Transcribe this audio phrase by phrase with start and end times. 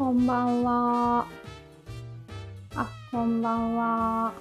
[0.00, 1.26] こんばんは。
[2.74, 4.32] あ、こんばんは。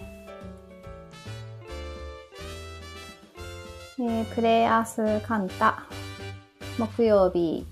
[3.99, 5.84] えー、プレイアースカンタ。
[6.77, 7.68] 木曜日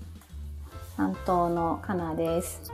[0.97, 2.73] 担当のかなです。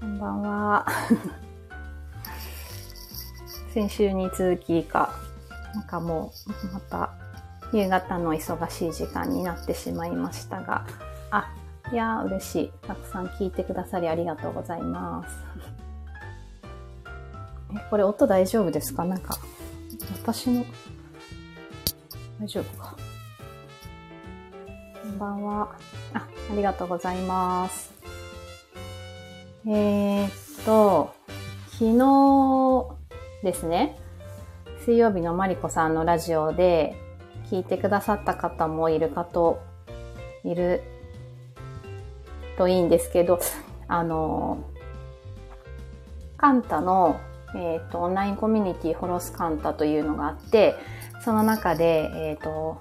[0.00, 0.86] こんばんは。
[3.72, 5.14] 先週に続きか、
[5.74, 7.19] なんかもう、また、
[7.72, 10.84] 夕方の忙しい時間になってしまいましたが、
[11.30, 11.52] あ、
[11.92, 12.72] いやー嬉しい。
[12.86, 15.44] たくさん聞いてくださりありがとうございます。
[17.76, 19.04] え、これ音大丈夫ですか？
[19.04, 19.36] なんか、
[20.22, 20.64] 私の、
[22.40, 22.96] 大丈夫か？
[25.02, 25.68] こんばんは。
[26.14, 27.92] あ、ありがとうございます。
[29.66, 30.30] えー、っ
[30.64, 31.14] と、
[31.72, 32.96] 昨日
[33.44, 33.98] ですね、
[34.84, 36.96] 水曜日のマリコさんのラジオで
[37.50, 39.60] 聞いてくださった方もいるかと、
[40.44, 40.82] いる
[42.56, 43.40] といいんですけど、
[43.88, 44.58] あの、
[46.36, 47.18] カンタの、
[47.56, 50.76] えっ、と、オンラインコミュニティホロスカンタというのがあって、
[51.22, 52.80] その中で、えっ、と、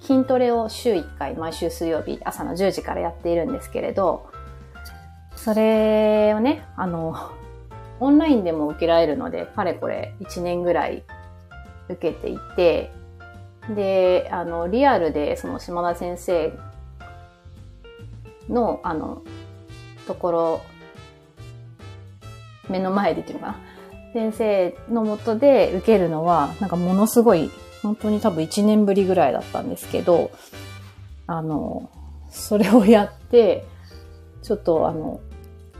[0.00, 4.26] 筋トレを週1回、毎週水曜日朝の10時からやっているんですけれど、
[5.36, 7.14] それをね、あの、
[8.00, 11.04] オンラインでも受けられるので、かれこれ1年ぐらい
[11.88, 12.90] 受けていて、
[13.74, 16.52] で、あの、リアルでその島田先生
[18.48, 19.22] の、あの、
[20.06, 20.60] ところ、
[22.68, 23.58] 目の前でっていうのかな？
[24.12, 27.50] 先生のもとで受けるのは、なんかものすごい、
[27.82, 30.30] 本当に多分1年ぶりぐらいだったんですけど、
[31.26, 31.90] あの、
[32.30, 33.64] それをやって、
[34.42, 35.20] ちょっとあの、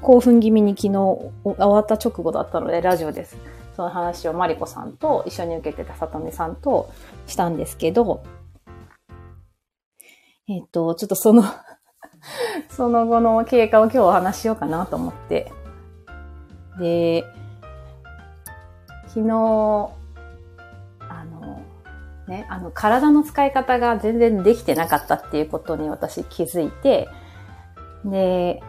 [0.03, 3.37] 興奮気味に昨日終わった直後だったので、ラジオです。
[3.77, 6.91] その話をマリコさんと一緒に受けてたさとみさんと
[7.27, 8.25] したんですけど、
[10.49, 11.45] えっ、と、ちょっとその
[12.71, 15.53] その後の経過を今日お話ししようかなと思って。
[16.79, 17.25] で、
[19.09, 19.29] 昨日、
[21.09, 21.63] あの、
[22.29, 27.11] ね、あの、体の使い方が全然できてなかったっていうことに私気づいて、
[28.07, 28.63] で、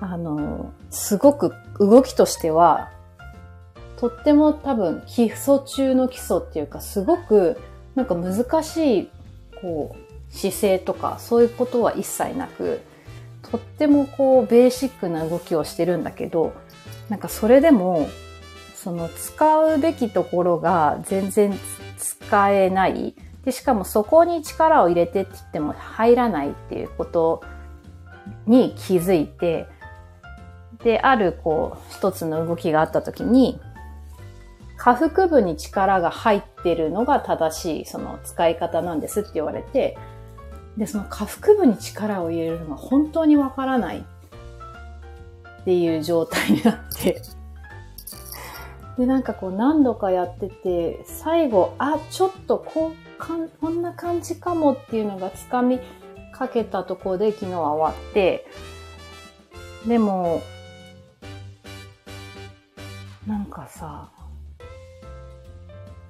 [0.00, 2.92] あの、すごく動きとしては、
[4.04, 7.58] とっても多分基礎中の基礎っていうか、すごく
[7.94, 9.10] なんか難しい、
[9.62, 12.82] こう、姿勢とかそういうことは一切なく、
[13.50, 16.52] とってもこう、ベーシックな動きをしてるんだけど、
[17.08, 18.06] なんかそれでも、
[18.74, 21.58] その使うべきところが全然
[21.96, 23.14] 使えない。
[23.46, 27.42] で、しかもそこに力を入れてって言っても入らないっていうこと
[28.46, 29.66] に気づいて、
[30.82, 33.58] で、あるこう、一つの動きがあったときに、
[34.76, 39.96] 下腹部に力が入ってるのが正しいその使い方なんですって言われて、
[40.76, 47.22] で、その下腹部に力を入れるのが本当にわからないっていう状態になって、
[48.98, 55.80] で、なんかこう何度かやってて、最後、あ、ちょっとこう、かんこんな感じかもっていうのがつかみ
[56.32, 58.46] かけたところで昨日は終わって、
[59.86, 60.42] でも、
[63.26, 64.10] なんかさ、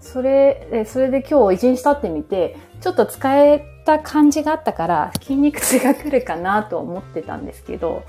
[0.05, 8.05] それ、それで今日一日経ってみて、ちょっと使えた感じがあったから、筋肉痛が来るかなと思ってたんですけど、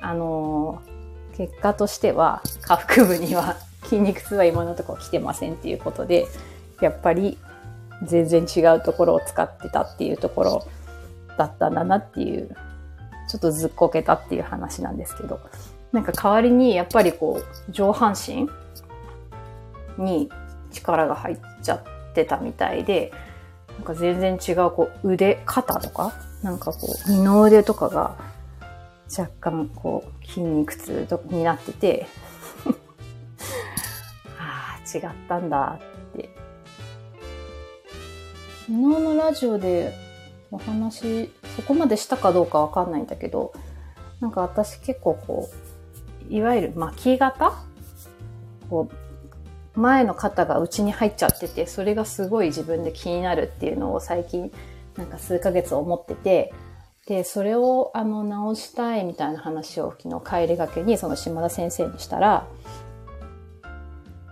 [0.00, 0.92] あのー
[1.36, 6.26] 結果としては、下腹部には 筋肉痛は今のところ来てませんっていうことで、
[6.80, 7.38] やっぱり
[8.04, 10.66] 全然違うところを使ってたっていうところ
[11.38, 12.54] だったんだなっていう、
[13.28, 15.40] ちょっとずっこけたっていう話なんですけど、
[15.90, 18.48] なんか代わりにやっぱりこう、上半身
[19.96, 20.30] に
[20.72, 23.12] 力が入っちゃってたみたいで、
[23.68, 28.16] なんか全然違うこう腕、肩とか、なんかこう二の腕とかが
[29.16, 32.06] 若干こう筋肉痛とになってて、
[34.38, 36.30] ああ、違ったんだって。
[38.66, 39.92] 昨日のラジオで
[40.50, 43.52] お話、そこまでしたかどうかわかんないんだけど、
[44.20, 45.50] なんか私結構こ
[46.30, 47.52] う、いわゆる巻き型
[48.70, 48.94] こう、
[49.74, 54.52] 前の肩が内に入っちゃってて、それがすごい自分で気になるっていうのを最近、
[54.96, 56.52] なんか数ヶ月思ってて、
[57.06, 62.46] で、それをあの直したいみたいな話を昨日帰りがけにその島田先生にしたら、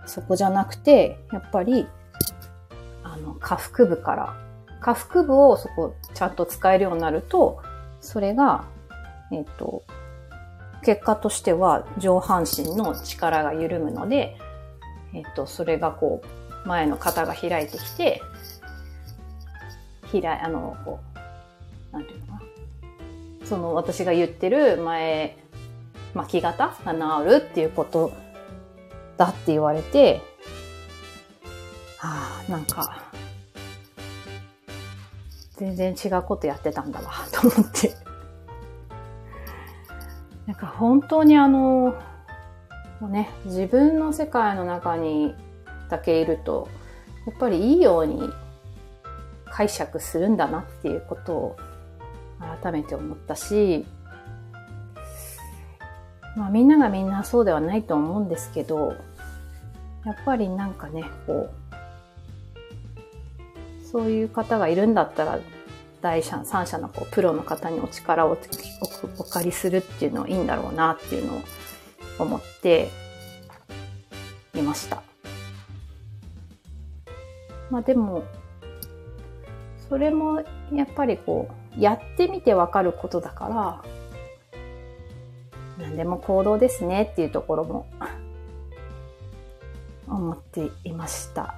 [0.05, 1.87] そこじゃなくて、やっぱり、
[3.03, 4.35] あの、下腹部から、
[4.79, 7.61] 下腹部をそこちゃんと使えるようになると、
[7.99, 8.65] それが、
[9.31, 9.83] えっと、
[10.83, 14.37] 結果としては上半身の力が緩むので、
[15.13, 16.21] えっと、それがこ
[16.65, 18.21] う、前の肩が開いてきて、
[20.11, 20.99] 開、あの、こ
[21.91, 22.41] う、なんていうのかな。
[23.45, 25.35] その私が言ってる前
[26.13, 28.13] 巻き型が治るっていうこと
[29.17, 30.21] だって言われて、
[31.97, 33.03] はあ、なんか、
[35.57, 37.93] 全然違うことやってたんだわ、と思って。
[40.47, 41.93] なんか本当にあの、
[43.01, 45.33] もうね、自分の世界の中に
[45.89, 46.69] だけいると、
[47.25, 48.29] やっぱりいいように
[49.45, 51.57] 解釈するんだなっていうことを
[52.61, 53.87] 改めて思ったし、
[56.37, 58.95] まあみんながみんなそうではないと思うんですけど、
[60.05, 61.51] やっぱりなんかね、こう、
[63.83, 65.39] そういう方がいるんだったら、
[66.03, 68.37] 第三者のこうプロの方にお力を
[69.17, 71.41] お借りするっていうのはいいんだろうなっていうのを
[72.21, 72.89] 思って
[74.53, 75.01] いました。
[77.69, 78.23] まあでも、
[79.89, 83.83] それもやっぱりこう、やってみてわかることだから、
[85.79, 87.87] 何でも行動ですねっていうところも
[90.07, 91.55] 思っていました。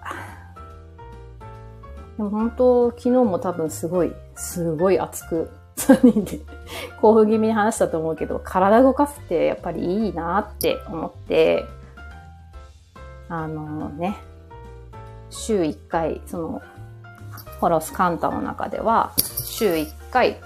[2.18, 6.40] でも本当、昨日も多分すごい、すごい熱く3人で
[7.02, 11.66] 興奮気味に話したと思うけど、体動かすってやっぱりいいなって思って、
[13.30, 14.18] あのね、
[15.30, 16.62] 週1回、その、
[17.60, 20.40] ホロスカンタの中では、週1回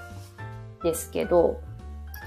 [0.84, 1.60] ですけど、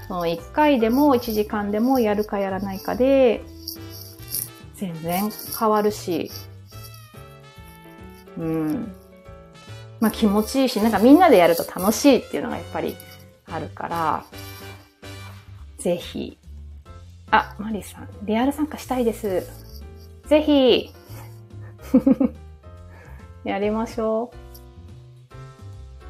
[0.07, 3.41] その1回でも1時間でもやるかやらないかで、
[4.75, 6.31] 全然変わるし、
[8.37, 8.95] うん。
[10.01, 12.97] まあ気持ちいいし、なんかみんなでやると楽しいっていうのがやっぱり
[13.45, 14.25] あるから、
[15.77, 16.37] ぜひ。
[17.29, 19.81] あ、マリさん、リアル参加したいです。
[20.27, 20.91] ぜひ、
[23.45, 24.31] やりましょ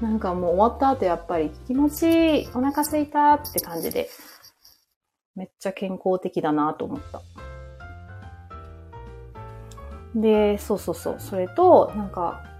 [0.01, 0.03] う。
[0.03, 4.09] なんかもう終わった後やっぱり気持ちいい、お腹すいたって感じで、
[5.35, 7.21] めっちゃ健康的だなと思った。
[10.15, 11.15] で、そうそうそう。
[11.19, 12.50] それと、なんか、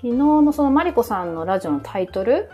[0.00, 2.48] 昨日のそのマリコさんのラジオのタイトル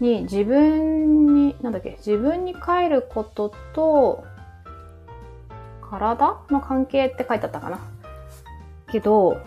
[0.00, 4.24] に自分に、なんだっけ、自分に帰ることと、
[5.82, 7.78] 体の関係って書いてあったかな。
[8.90, 9.38] けど、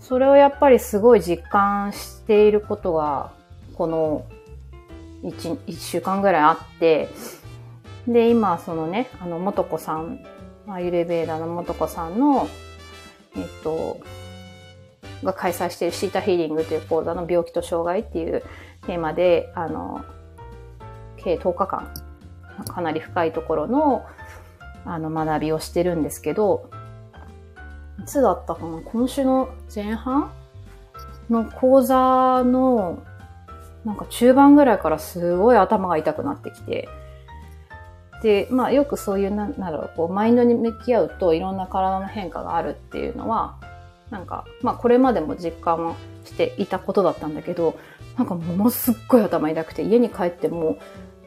[0.00, 3.30] それをやっぱりすごい実感していることが、
[3.74, 4.26] この
[5.22, 7.08] 1、1週間ぐらいあって、
[8.08, 10.18] で、今、そのね、あの、元子さん、
[10.66, 12.48] アユレベーダの元子さんの、
[13.36, 14.00] えっと、
[15.24, 18.42] が開催しているシータヒーリングという講座の病気と障害っていう
[18.86, 20.04] テーマで、あの、
[21.16, 21.92] 計10日間、
[22.66, 24.06] かなり深いところの、
[24.84, 26.70] あの、学びをしてるんですけど、
[28.00, 28.80] いつだったかな？
[28.80, 30.32] 今週の前半
[31.28, 33.02] の講座の、
[33.84, 36.88] なんか中盤ぐらいからすごい頭が痛くなってきて、
[38.22, 43.59] で、まあよくそういう、なんだろう、こう、マインドに向き合うといろんな体の変化があるっていうのは、
[44.10, 47.78] なんか、まあこれまでも実感はしていたことだったんだけど、
[48.16, 50.78] なんかものすっごい頭痛くて、家に帰っても、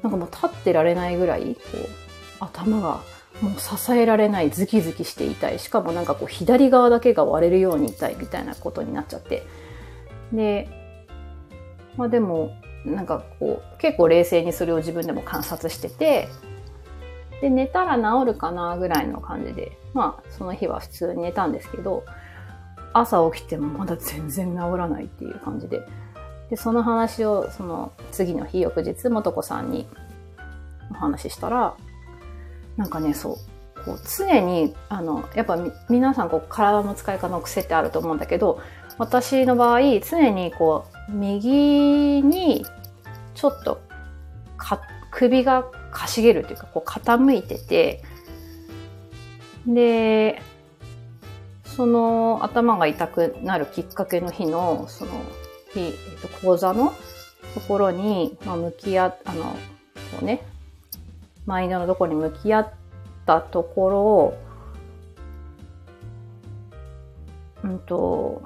[0.01, 1.87] なんかもう立ってられないぐらい、こう、
[2.39, 2.99] 頭が
[3.41, 5.59] もう支えられない、ズキズキして痛い。
[5.59, 9.43] しかもなんかこう左側だけが割れるように痛いみたいなことになっちゃって。
[10.31, 10.69] で、
[11.97, 12.51] まあでも、
[12.85, 16.27] なんかこう、結構冷静にそれを自分でも観察してて、
[17.41, 22.03] で、寝たら治るかなぐらいの感じで、まあその日は普通に寝たんですけど、
[22.93, 25.81] 朝起きてもまだ全然治らないっていう感じで。
[26.49, 29.87] で、その話をその次の日、翌日、もとこさんに
[30.91, 31.75] お話ししたら、
[32.77, 33.35] なんかね、そう。
[33.85, 35.57] こう常に、あの、やっぱ
[35.89, 38.61] 皆さんこう体の使い方の癖ってあると思うんだけど、
[38.97, 42.65] 私の場合、常にこう、右に
[43.33, 43.81] ちょっと
[44.57, 44.81] か
[45.11, 48.03] 首がかしげるというか、こう傾いてて、
[49.67, 50.41] で、
[51.75, 55.11] その頭が痛くなるきっかけの日の、その
[55.73, 56.93] 日、えっと、講座の
[57.55, 59.57] ところに、まあ、向き合あの、こ
[60.21, 60.43] うね、
[61.47, 62.73] マインドのところに向き合っ
[63.25, 64.37] たところ、
[67.63, 68.43] うんと、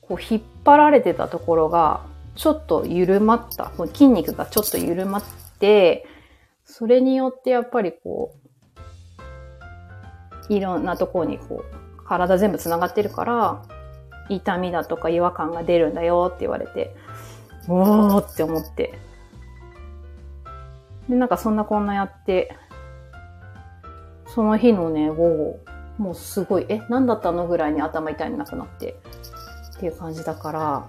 [0.00, 2.00] こう引っ張られてたところが、
[2.34, 3.70] ちょっと緩まった。
[3.86, 5.22] 筋肉がちょっと緩まっ
[5.60, 6.06] て、
[6.64, 8.34] それによってやっぱりこ
[10.48, 13.62] う、いろんなところにこう、体全部繋がってるから、
[14.28, 16.94] 痛みだとか違和感が出るんだよって言われて、
[17.68, 18.98] おーって思って。
[21.08, 22.56] で、なんかそんなこんなやって、
[24.26, 25.60] その日のね、午後、
[25.98, 28.96] もうすごい、え、何だったのぐらいに頭痛いなくなって。
[29.76, 30.86] っていう感じだから、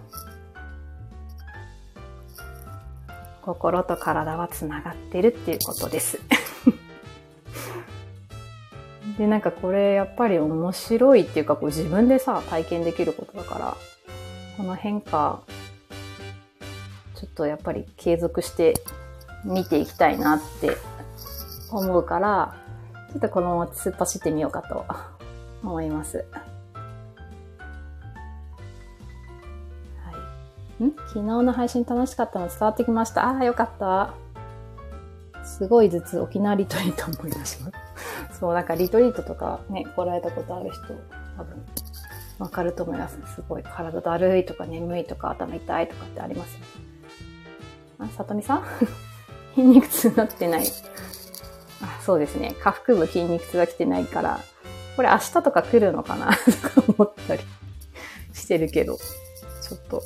[3.42, 6.20] 心と体はつながってるっていうことです。
[9.20, 13.78] で、なんかこれやっぱり面白いっていうか、こう自分でさ、体験できることだから、
[14.56, 15.42] この変化、
[17.16, 18.76] ちょっとやっぱり継続して
[19.44, 20.78] 見ていきたいなって
[21.70, 22.56] 思うから、
[23.12, 24.86] ちょっとこのまま突っ走ってみようかと
[25.64, 26.26] 思います。
[26.34, 26.40] は
[30.80, 30.84] い。
[30.86, 30.94] ん？
[31.08, 33.26] 昨日の配信楽しかったの伝わってきました。
[33.26, 34.14] ああ、よかった。
[35.44, 37.79] すごい頭痛、沖縄リトリート思い出します。
[38.40, 40.82] そう、なんかリトリートとかね、来られたことある人、
[41.38, 41.66] 多分、
[42.40, 43.18] わかると思います。
[43.36, 46.66] すごい体だるいとか眠いとか頭痛いとかってありますよね。
[48.00, 48.64] あ、さとみさん？
[49.56, 50.64] 筋肉痛になってない。
[51.82, 52.56] あ、そうですね。
[52.64, 54.40] 下腹部筋肉痛が来てないから、
[54.96, 56.28] これ明日とか来るのかな？
[56.64, 57.44] とか思ったり
[58.34, 60.02] してるけど、ちょっと、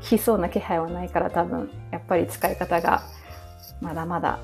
[0.00, 3.02] 来そうな気配はないから多分、やっぱり使い方が
[3.82, 4.38] まだまだ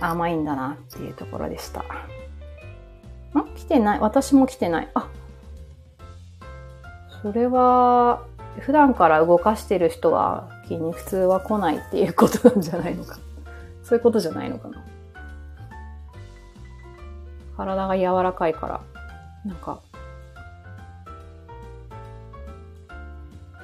[0.00, 1.80] 甘いんだなっていうところでした。
[1.80, 1.84] ん
[3.54, 4.88] 来てない私も来てない。
[4.94, 5.08] あ、
[7.22, 8.22] それは、
[8.60, 13.18] 普段から動かしてる人は筋肉痛は来ないっていうことなんじゃないのか。
[13.82, 14.84] そういうことじゃないのかな。
[17.56, 18.80] 体が柔らかいから、
[19.44, 19.80] なんか、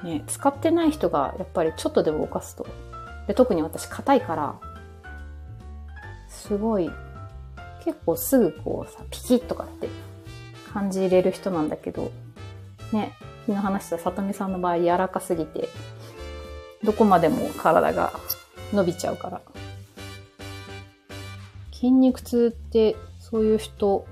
[0.03, 2.65] ね、使ってない人がやっぱりちょっとでも動かすと。
[3.27, 4.55] で、特に私硬いから、
[6.43, 6.91] すごい、
[7.85, 9.87] 結構すぐこうさ、ピキッとかって
[10.73, 12.11] 感じれる人なんだけど、
[12.91, 13.13] ね、
[13.45, 15.69] 昨日話した里見さんの場合柔らかすぎて、
[16.83, 18.11] どこまでも体が
[18.73, 19.41] 伸びちゃうから。
[21.71, 24.05] 筋肉痛ってそういう人、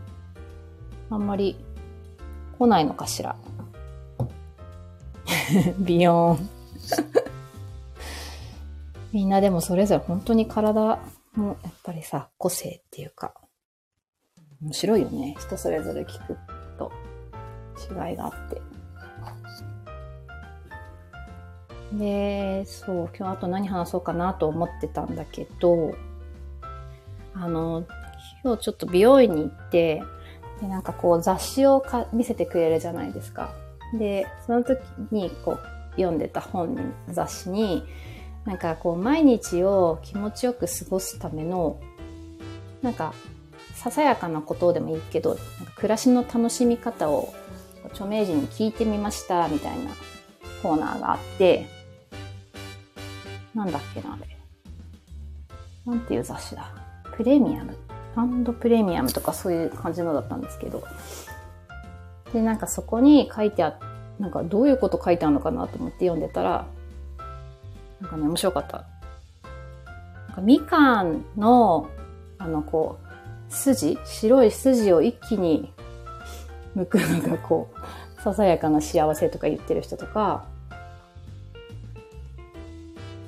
[1.10, 1.58] あんまり
[2.58, 3.36] 来ないのかしら。
[5.80, 6.50] ビヨーン。
[9.12, 10.98] みんなでもそれぞれ本当に体
[11.36, 13.34] もやっぱりさ、個性っていうか、
[14.62, 15.36] 面白いよね。
[15.40, 16.38] 人それぞれ聞く
[16.78, 16.92] と
[17.90, 18.62] 違いがあって。
[21.94, 25.94] で、そう、今日あと何話そうかなと思ってたんだけど、
[27.34, 27.86] あの、
[28.44, 30.02] 今日ちょっと美容院に行って、
[30.62, 33.54] で、なんかこう雑誌をか見せてくれるじゃないですか。
[33.98, 34.80] で、その時
[35.12, 35.60] にこう
[35.96, 37.84] 読んでた本に、雑誌に、
[38.46, 41.80] なんかこう毎日を気持ちよく過ごすための、
[42.82, 43.14] なんか
[43.76, 45.38] ささやかなことでもいいけど、
[45.76, 47.34] 暮らしの楽しみ方を
[47.92, 49.92] 著名人に聞いてみましたみたいな
[50.62, 51.68] コーナーがあって、
[53.54, 54.38] なんだっけな、あれ。
[55.86, 56.72] なんていう雑誌だ。
[57.16, 57.76] プレミアム。
[58.16, 60.84] ハンドプレミアムとかそういう感じのだったんですけど。
[62.34, 63.78] で、なんかそこに書いてあ
[64.20, 66.66] なんかどういうこと書いてあるのかなと思って読んでたら、
[68.02, 68.86] なんかね、面白かった。
[70.28, 71.90] なんかみかんの、
[72.38, 72.98] あの、こ
[73.50, 75.72] う、筋白い筋を一気に
[76.76, 77.70] 剥くのがこ
[78.18, 80.46] う、ささやかな幸せとか言ってる人とか、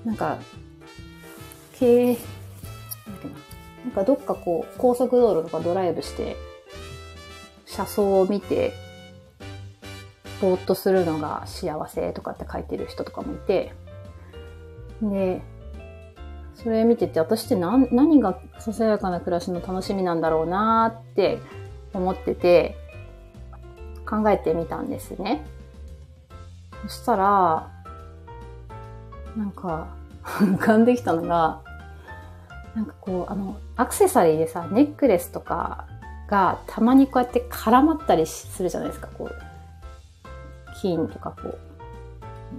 [0.05, 0.37] なんか、
[1.79, 2.17] 経営、
[3.85, 3.91] なん。
[3.91, 6.35] かどっかこう、高速道路とかドライブして、
[7.65, 8.73] 車窓を見て、
[10.41, 13.73] ぼーっとするのが幸せとかって書いてる人とかもいて、
[15.09, 15.41] で、
[16.55, 21.39] それ見てて、私って何何がささやかな暮らしの楽しみなんだろうなーって
[21.93, 22.75] 思ってて、
[24.05, 25.45] 考えてみたんですね。
[26.83, 27.71] そしたら、
[29.35, 29.87] なんか、
[30.23, 31.61] 浮かんできたのが、
[32.75, 35.85] なんかこう、あの、アクセサリーでさ、ネックレスとか
[36.27, 39.35] がたまにこうやって絡まったりするじゃないですか、こう。
[40.81, 41.57] 金とかこう、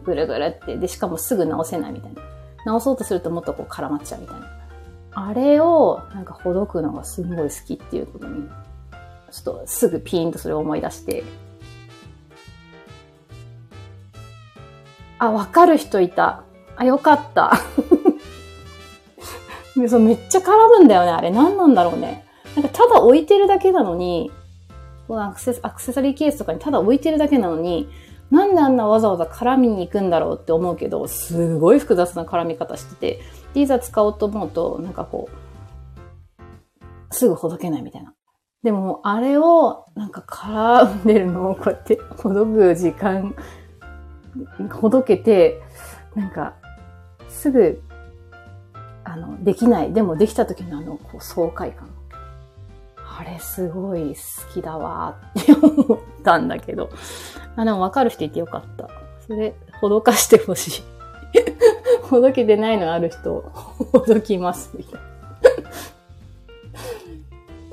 [0.05, 2.34] ぐるぐるって、で、しかもすぐ直せないみたいな。
[2.64, 4.47] 直そうとするともっとこう絡まっちゃうみたいな。
[5.16, 8.49] あれを、なんかほどくのがすごい好きっていうことに、
[9.30, 11.25] ちょっとすぐピーンとそれを思い出して。
[15.18, 16.42] あ、わかる人いた。
[16.76, 17.52] あ、よかった。
[19.76, 21.30] めっちゃ絡むんだよね、あれ。
[21.30, 22.25] 何なんだろうね。
[22.56, 24.30] なんかただ置いてるだけなのに、
[25.09, 27.88] このアクセサリーケースとかにただ置いてるだけなのに、
[28.31, 33.21] なんであんなわざわざ絡みに行くんだろうって思うけど、すごい複雑な絡み方してて、
[33.54, 38.14] いざ使おうと思うと、なんかこう、すぐほどけないみたいな。
[38.62, 43.35] でも、あれを、なんか絡んでるのをこうやってほどく時間、
[44.73, 45.61] ほどけて、
[46.14, 46.54] なんか、
[47.28, 47.83] すぐ、
[49.04, 49.93] あの、できない。
[49.93, 51.90] でもできた時のあの、こう、爽快感。
[52.97, 56.90] あれすごい好きだわって思ったんだけど。
[57.57, 58.88] あ、でもわかる人いてよかった。
[59.26, 60.83] それ、ほどかしてほしい。
[62.02, 63.40] ほどけてないのある人、
[63.93, 65.14] ほどきます、みたいな。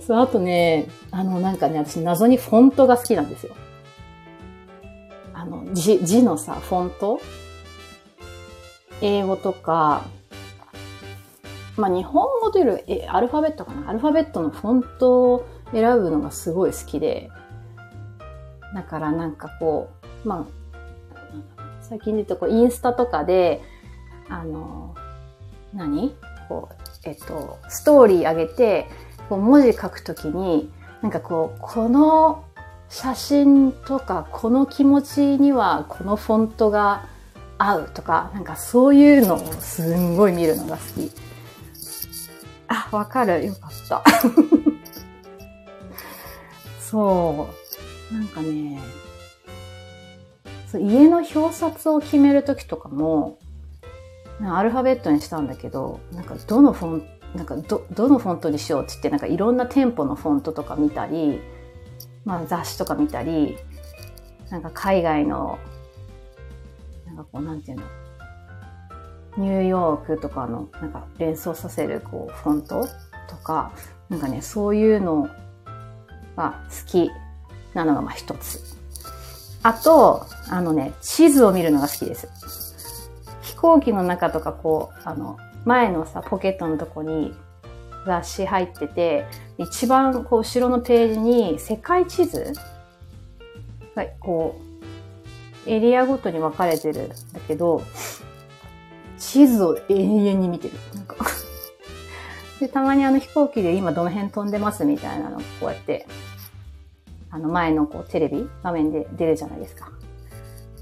[0.05, 3.53] そう、あとね、あの、なんかね、私謎にフォントが好きなんですよ。
[5.33, 7.21] あの、字、字のさ、フォント
[9.01, 10.03] 英語とか、
[11.77, 13.89] まあ、日本語というより、え、アルファベットかな？
[13.89, 17.29] アルファベットのフォントを選ぶのがすごい好きで、
[18.73, 19.89] だからなんかこ
[20.25, 20.61] う、まあ、
[21.81, 23.61] 最近で言うとこう、インスタとかで、
[24.29, 24.95] あの、
[25.73, 26.15] 何？
[26.47, 28.87] こう、えっと、ストーリー上げて、
[29.29, 32.45] こう文字書くときに、なんかこう、この
[32.89, 37.07] 写真とか、この気持ちにはこのフォントが
[37.57, 41.11] 合うとか、なんかそういうのをすんごい見るのが好き。
[42.67, 43.45] あ、わかる。
[43.45, 44.03] よかった。
[46.79, 47.60] そう。
[48.11, 48.79] なんかね、
[50.67, 53.37] そう家の表札を決めるときとかも、
[54.43, 61.41] アルファベットにしたんだけど、なんかどのフォンなんかど、どのフォントにしようって言って、なんかいろんな店舗のフォントとか見たり、
[62.25, 63.57] まあ雑誌とか見たり、
[64.49, 65.57] なんか海外の、
[67.05, 67.83] なんかこう、なんていうの、
[69.37, 72.85] ニューヨークとかの、なんか連想させる、こう、フォント
[73.29, 73.71] とか、
[74.09, 75.29] なんかね、そういうの
[76.35, 77.09] が好き。
[77.73, 78.61] なのがまあ一つ。
[79.63, 82.27] あと、あのね、地図を見るのが好きです。
[83.41, 87.33] 飛行機の中とかこう、あの、前のさ、ポケットのとこに
[88.05, 89.25] 雑誌入ってて、
[89.57, 92.53] 一番こう後ろのページに世界地図
[93.95, 94.59] がこ
[95.67, 97.15] う、エリアごとに分かれてるんだ
[97.47, 97.83] けど、
[99.19, 100.73] 地図を永遠に見てる。
[100.95, 101.15] なんか
[102.59, 106.07] で、たまにあの飛行機で今どの辺飛んでますみたいなのこうやって、
[107.31, 109.91] あの前のこうテレビ画面で出るじゃないですか。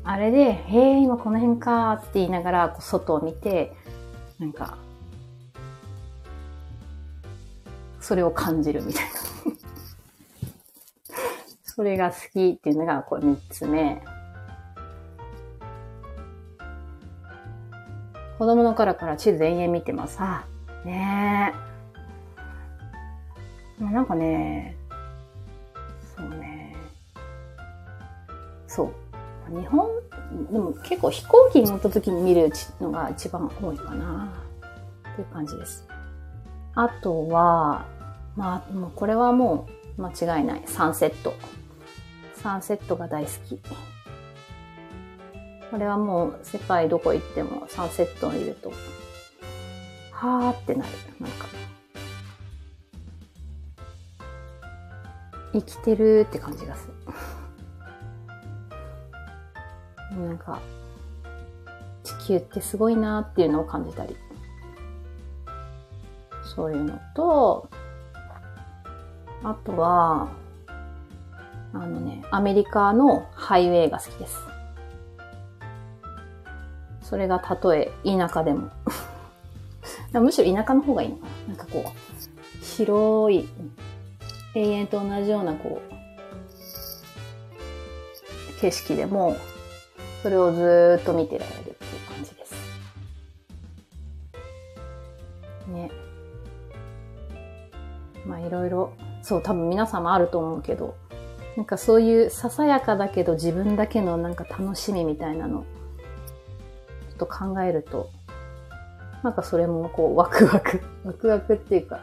[0.03, 3.73] あれで、へえ、今この辺かって言いながら、こう外を見て、
[4.39, 4.77] なんか、
[7.99, 9.11] それを感じるみたいな。
[11.63, 14.01] それが好きっていうのが、これ三つ目。
[18.39, 20.17] 子供の頃から地図延々見てます。
[20.19, 20.45] あ、
[20.85, 21.53] ね
[23.79, 23.83] え。
[23.83, 24.78] なんかね、
[26.19, 26.75] そうね。
[28.67, 29.59] そう。
[29.59, 29.89] 日本、
[30.51, 34.31] でも結構飛行機に乗った時に見るのが一番多いかな。
[35.13, 35.87] っていう感じです。
[36.75, 37.85] あとは、
[38.35, 40.63] まあ、もうこれはもう間違いない。
[40.65, 41.33] サンセット。
[42.35, 43.59] サンセットが大好き。
[45.71, 48.71] これはもう世界どこ行ってもサンセットを見ると、
[50.11, 50.89] はーってなる。
[51.19, 51.47] なんか。
[55.53, 56.93] 生きてるって感じがする。
[60.17, 60.59] なんか、
[62.03, 64.15] 地球ってすごいなっていうのを感じたり。
[66.43, 67.69] そういうのと、
[69.43, 70.29] あとは、
[71.73, 74.37] あのね、アメリカのハイウェイが好きです。
[77.01, 78.69] それがたとえ田舎でも。
[80.13, 81.47] むしろ田舎の方がいいのかな。
[81.49, 83.47] なんかこう、広い、
[84.55, 85.81] 永遠と同じようなこ
[88.57, 89.37] う、景色でも、
[90.21, 91.75] それをずっと見てられるっていう
[92.07, 92.53] 感じです。
[95.69, 95.91] ね。
[98.25, 100.95] まあいろいろ、そう多分皆さんもあると思うけど、
[101.55, 105.65] なんかそういうささやかだけど自分だけのなんか楽しみみたいなの、
[107.09, 108.09] ちょっと考えると、
[109.23, 111.99] なんかそれもこうワクワク、ワクワクっていうか、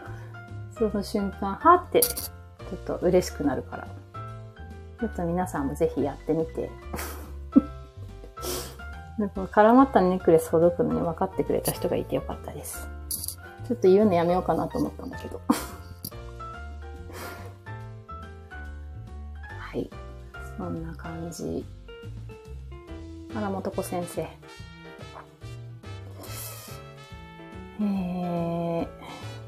[0.78, 2.00] その瞬間、はって、
[2.70, 3.88] ちょっと嬉しくなるから、
[5.00, 6.70] ちょっと皆さんもぜひやってみて
[9.18, 12.88] なんか絡まったネックレスほどくのに分かってくれた人がいてよかったです。
[13.66, 15.40] ちょっと言うのやめようかなと思ったんだけど。
[19.58, 19.90] はい。
[20.56, 21.64] そんな感じ。
[23.34, 24.26] 原本子先生。
[27.80, 28.86] えー、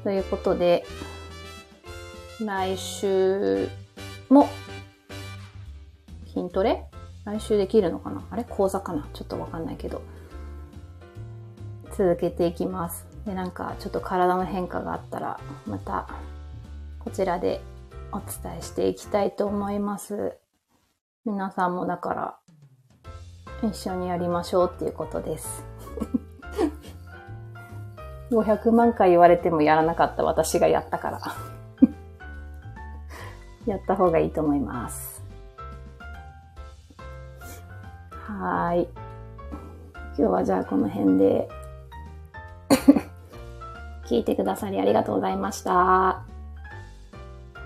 [0.03, 0.85] ということで、
[2.41, 3.67] 来週
[4.29, 4.47] も
[6.33, 6.85] 筋トレ？
[7.25, 8.23] 来週できるのかな？
[8.31, 8.45] あれ？
[8.45, 9.05] 講座かな？
[9.13, 10.01] ちょっとわかんないけど。
[11.91, 13.05] 続けていきます。
[13.25, 16.07] で、なんかちょっと体の変化があったら、また
[16.99, 17.59] こちらで
[18.13, 20.37] お伝えしていきたいと思います。
[21.25, 22.37] 皆さんもだから
[23.67, 25.65] 一緒にやりましょうっていうことです。
[28.31, 31.19] 500万回言われてもやらなかった私がやったから
[33.65, 35.23] やった方がいいと思います。
[38.11, 38.87] はい。
[40.17, 41.49] 今日はじゃあこの辺で
[44.05, 46.23] 聞いてくださりありがとうございました。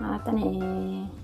[0.00, 1.23] またね